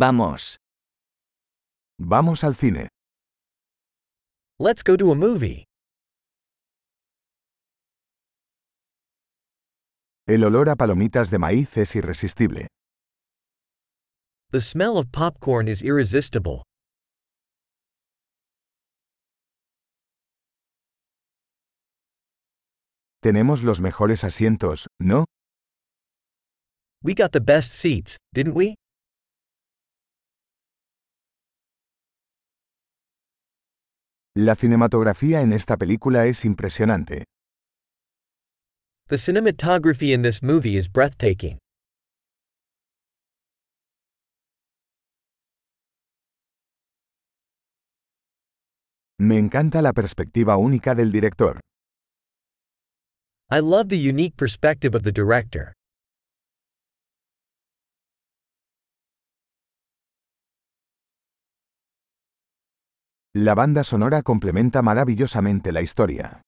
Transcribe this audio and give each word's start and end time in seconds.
Vamos. 0.00 0.56
Vamos 1.98 2.42
al 2.42 2.54
cine. 2.54 2.88
Let's 4.58 4.82
go 4.82 4.96
to 4.96 5.12
a 5.12 5.14
movie. 5.14 5.66
El 10.26 10.44
olor 10.44 10.70
a 10.70 10.76
palomitas 10.76 11.30
de 11.30 11.38
maíz 11.38 11.76
es 11.76 11.94
irresistible. 11.96 12.66
The 14.52 14.62
smell 14.62 14.96
of 14.96 15.12
popcorn 15.12 15.68
is 15.68 15.82
irresistible. 15.82 16.62
Tenemos 23.22 23.62
los 23.62 23.82
mejores 23.82 24.24
asientos, 24.24 24.86
¿no? 24.98 25.26
We 27.04 27.12
got 27.12 27.32
the 27.32 27.40
best 27.40 27.74
seats, 27.74 28.16
didn't 28.32 28.54
we? 28.54 28.76
La 34.36 34.54
cinematografía 34.54 35.40
en 35.40 35.52
esta 35.52 35.76
película 35.76 36.26
es 36.26 36.44
impresionante. 36.44 37.24
The 39.08 39.16
cinematography 39.18 40.12
in 40.12 40.22
this 40.22 40.40
movie 40.40 40.76
is 40.76 40.88
breathtaking. 40.88 41.58
Me 49.18 49.36
encanta 49.36 49.82
la 49.82 49.92
perspectiva 49.92 50.56
única 50.56 50.94
del 50.94 51.10
director. 51.10 51.58
I 53.50 53.58
love 53.58 53.88
the 53.88 53.98
unique 53.98 54.36
perspective 54.36 54.94
of 54.94 55.02
the 55.02 55.10
director. 55.10 55.72
La 63.32 63.54
banda 63.54 63.84
sonora 63.84 64.22
complementa 64.22 64.82
maravillosamente 64.82 65.70
la 65.70 65.80
historia. 65.82 66.42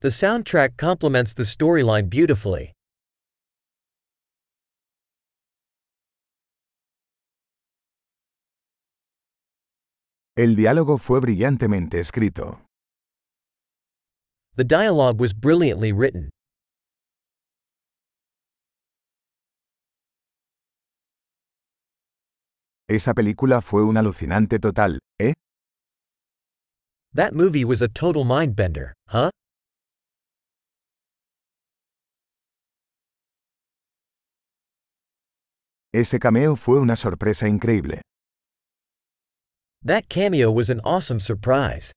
The 0.00 0.08
soundtrack 0.08 0.78
complements 0.78 1.34
the 1.34 1.44
storyline 1.44 2.08
beautifully. 2.08 2.72
El 10.34 10.56
diálogo 10.56 10.96
fue 10.96 11.20
brillantemente 11.20 12.00
escrito. 12.00 12.62
The 14.56 14.64
dialogue 14.64 15.20
was 15.20 15.34
brilliantly 15.34 15.92
written. 15.92 16.30
Esa 22.92 23.14
película 23.14 23.62
fue 23.62 23.82
un 23.82 23.96
alucinante 23.96 24.58
total, 24.58 24.98
¿eh? 25.18 25.32
That 27.14 27.32
movie 27.32 27.64
was 27.64 27.80
a 27.80 27.88
total 27.88 28.22
mindbender, 28.22 28.92
huh? 29.08 29.30
Ese 35.94 36.18
cameo 36.18 36.54
fue 36.54 36.80
una 36.80 36.96
sorpresa 36.96 37.48
increíble. 37.48 38.02
That 39.82 40.10
cameo 40.10 40.50
was 40.50 40.68
an 40.68 40.82
awesome 40.84 41.18
surprise. 41.18 41.92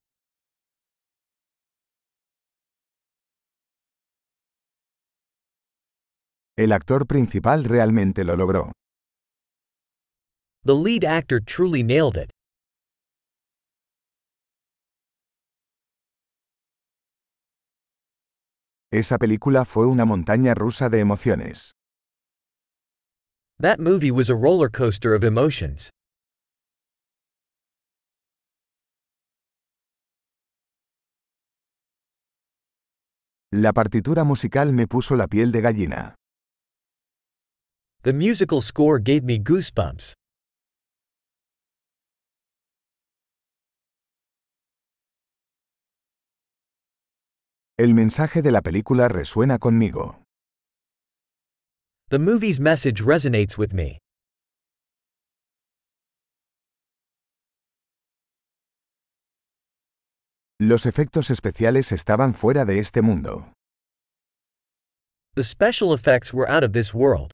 El 6.57 6.71
actor 6.71 7.05
principal 7.05 7.65
realmente 7.65 8.23
lo 8.23 8.37
logró. 8.37 8.71
The 10.65 10.73
lead 10.73 11.05
actor 11.05 11.39
truly 11.39 11.83
nailed 11.83 12.17
it. 12.17 12.31
Esa 18.91 19.19
película 19.19 19.65
fue 19.65 19.85
una 19.85 20.05
montaña 20.05 20.55
rusa 20.55 20.89
de 20.89 20.99
emociones. 21.01 21.73
That 23.59 23.79
movie 23.79 24.09
was 24.09 24.31
a 24.31 24.35
roller 24.35 24.67
coaster 24.69 25.13
of 25.13 25.23
emotions. 25.23 25.91
La 33.51 33.71
partitura 33.71 34.23
musical 34.23 34.73
me 34.73 34.87
puso 34.87 35.15
la 35.15 35.27
piel 35.27 35.51
de 35.51 35.61
gallina. 35.61 36.15
The 38.01 38.13
musical 38.13 38.61
score 38.61 38.97
gave 38.97 39.23
me 39.23 39.37
goosebumps. 39.37 40.15
El 47.77 47.93
mensaje 47.93 48.41
de 48.41 48.53
la 48.53 48.61
película 48.61 49.09
resuena 49.09 49.59
conmigo. 49.59 50.23
The 52.09 52.19
movie's 52.19 52.57
message 52.57 53.01
resonates 53.03 53.57
with 53.57 53.73
me. 53.73 53.99
Los 60.57 60.85
efectos 60.85 61.29
especiales 61.29 61.91
estaban 61.91 62.33
fuera 62.33 62.63
de 62.63 62.79
este 62.79 63.01
mundo. 63.01 63.51
The 65.35 65.43
special 65.43 65.93
effects 65.93 66.33
were 66.33 66.49
out 66.49 66.63
of 66.63 66.71
this 66.71 66.93
world. 66.93 67.31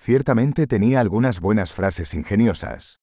Ciertamente 0.00 0.66
tenía 0.66 0.98
algunas 0.98 1.38
buenas 1.38 1.72
frases 1.72 2.12
ingeniosas. 2.14 2.98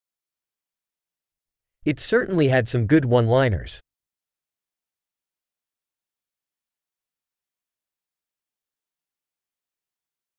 It 1.85 1.99
certainly 1.99 2.47
had 2.47 2.67
some 2.67 2.87
good 2.87 3.05
one 3.05 3.27
liners. 3.27 3.79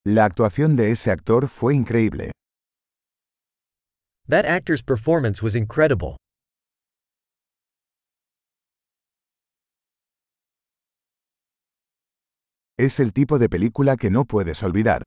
La 0.05 0.25
actuación 0.25 0.77
de 0.77 0.91
ese 0.91 1.09
actor 1.09 1.49
fue 1.49 1.75
increíble. 1.75 2.33
That 4.29 4.45
actor's 4.45 4.83
performance 4.83 5.41
was 5.41 5.55
incredible. 5.55 6.17
Es 12.79 12.99
el 13.01 13.13
tipo 13.13 13.39
de 13.39 13.49
película 13.49 13.97
que 13.97 14.11
no 14.11 14.25
puedes 14.25 14.63
olvidar. 14.65 15.03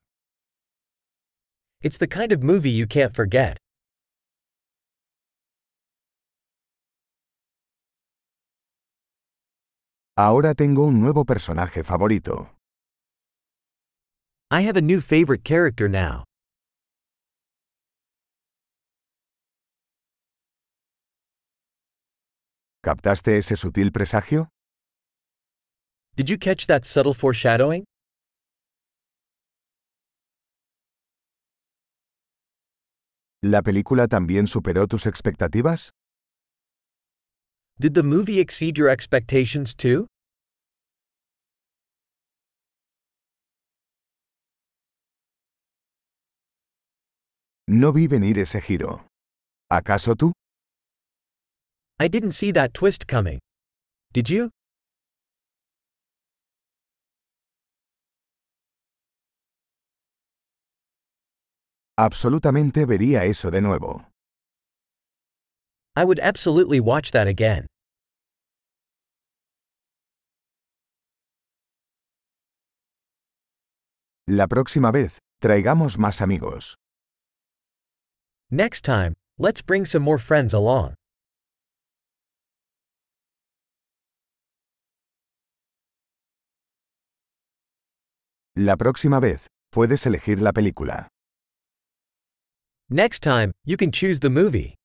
It's 1.82 1.98
the 1.98 2.08
kind 2.08 2.32
of 2.32 2.42
movie 2.42 2.72
you 2.72 2.88
can't 2.88 3.14
forget. 3.14 3.59
Ahora 10.22 10.54
tengo 10.54 10.84
un 10.84 11.00
nuevo 11.00 11.24
personaje 11.24 11.82
favorito. 11.82 12.54
I 14.52 14.68
have 14.68 14.76
a 14.76 14.82
new 14.82 15.00
favorite 15.00 15.46
character 15.46 15.90
now. 15.90 16.26
¿Captaste 22.84 23.38
ese 23.38 23.56
sutil 23.56 23.94
presagio? 23.94 24.50
Did 26.18 26.30
you 26.30 26.38
catch 26.38 26.68
that 26.68 26.84
subtle 26.84 27.14
foreshadowing? 27.14 27.86
¿La 33.42 33.62
película 33.62 34.10
también 34.10 34.48
superó 34.48 34.86
tus 34.88 35.06
expectativas? 35.06 35.92
Did 37.82 37.94
the 37.94 38.04
movie 38.04 38.42
exceed 38.42 38.78
your 38.78 38.90
expectations 38.90 39.74
too? 39.74 40.06
No 47.70 47.94
vi 47.94 48.08
venir 48.08 48.38
ese 48.38 48.60
giro. 48.60 49.06
¿Acaso 49.72 50.16
tú? 50.16 50.34
I 52.02 52.10
didn't 52.10 52.34
see 52.34 52.52
that 52.52 52.74
twist 52.74 53.08
coming. 53.08 53.40
Did 54.12 54.30
you? 54.30 54.50
Absolutamente 61.98 62.86
vería 62.86 63.24
eso 63.24 63.50
de 63.50 63.62
nuevo. 63.62 64.06
I 65.96 66.04
would 66.04 66.20
absolutely 66.20 66.82
watch 66.82 67.12
that 67.12 67.28
again. 67.28 67.69
La 74.32 74.46
próxima 74.46 74.92
vez, 74.92 75.18
traigamos 75.42 75.98
más 75.98 76.22
amigos. 76.22 76.76
Next 78.52 78.86
time, 78.86 79.16
let's 79.40 79.66
bring 79.66 79.88
some 79.88 80.06
more 80.06 80.20
friends 80.20 80.54
along. 80.54 80.94
La 88.56 88.78
próxima 88.78 89.20
vez, 89.20 89.48
puedes 89.72 90.06
elegir 90.06 90.40
la 90.44 90.54
película. 90.54 91.08
Next 92.88 93.24
time, 93.24 93.52
you 93.66 93.78
can 93.78 93.92
choose 93.92 94.20
the 94.20 94.30
movie. 94.30 94.76